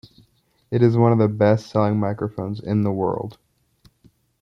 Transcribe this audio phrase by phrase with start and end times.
[0.71, 3.37] It is one of the best-selling microphones in the world.